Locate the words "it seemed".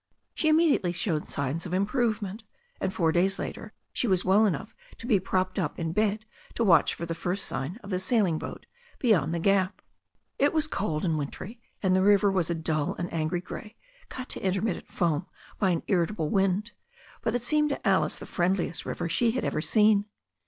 17.35-17.69